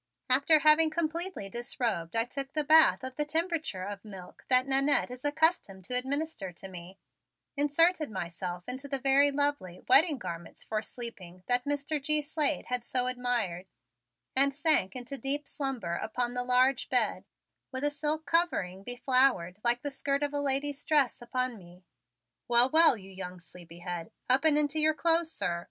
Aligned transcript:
After 0.31 0.57
having 0.61 0.89
completely 0.89 1.47
disrobed 1.47 2.15
I 2.15 2.23
took 2.25 2.53
the 2.53 2.63
bath 2.63 3.03
of 3.03 3.17
the 3.17 3.23
temperature 3.23 3.83
of 3.83 4.03
milk 4.03 4.43
that 4.49 4.65
Nannette 4.65 5.11
is 5.11 5.23
accustomed 5.23 5.85
to 5.85 5.95
administer 5.95 6.51
to 6.51 6.67
me, 6.67 6.97
inserted 7.55 8.09
myself 8.09 8.67
in 8.67 8.77
the 8.77 8.97
very 8.97 9.29
lovely 9.29 9.79
'wedding' 9.87 10.17
garments 10.17 10.63
for 10.63 10.81
sleeping 10.81 11.43
that 11.45 11.65
Mr. 11.65 12.01
G. 12.01 12.23
Slade 12.23 12.65
had 12.65 12.83
so 12.83 13.05
admired, 13.05 13.67
and 14.35 14.51
sank 14.55 14.95
into 14.95 15.19
deep 15.19 15.47
slumber 15.47 15.93
upon 16.01 16.33
the 16.33 16.43
large 16.43 16.89
bed 16.89 17.23
with 17.71 17.83
a 17.83 17.91
silk 17.91 18.25
covering 18.25 18.83
beflowered 18.83 19.59
like 19.63 19.83
the 19.83 19.91
skirt 19.91 20.23
of 20.23 20.33
a 20.33 20.39
lady's 20.41 20.83
dress 20.83 21.21
upon 21.21 21.59
me. 21.59 21.83
"Well, 22.47 22.71
well, 22.71 22.97
you 22.97 23.11
young 23.11 23.39
sleepyhead, 23.39 24.11
up 24.27 24.45
and 24.45 24.57
into 24.57 24.79
your 24.79 24.95
clothes, 24.95 25.31
sir. 25.31 25.59